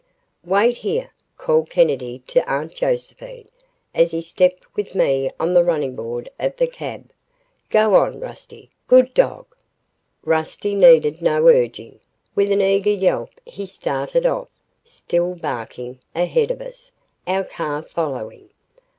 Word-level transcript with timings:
"Wait 0.43 0.77
here," 0.77 1.11
called 1.37 1.69
Kennedy 1.69 2.23
to 2.25 2.41
Aunt 2.51 2.73
Josephine, 2.73 3.47
as 3.93 4.09
he 4.09 4.19
stepped 4.19 4.65
with 4.75 4.95
me 4.95 5.29
on 5.39 5.53
the 5.53 5.63
running 5.63 5.95
board 5.95 6.27
of 6.39 6.55
the 6.55 6.65
cab. 6.65 7.11
"Go 7.69 7.93
on, 7.93 8.19
Rusty, 8.19 8.71
good 8.87 9.13
dog!" 9.13 9.45
Rusty 10.23 10.73
needed 10.73 11.21
no 11.21 11.45
urging. 11.47 11.99
With 12.33 12.51
an 12.51 12.61
eager 12.61 12.89
yelp 12.89 13.29
he 13.45 13.67
started 13.67 14.25
off, 14.25 14.47
still 14.83 15.35
barking, 15.35 15.99
ahead 16.15 16.49
of 16.49 16.61
us, 16.63 16.91
our 17.27 17.43
car 17.43 17.83
following. 17.83 18.49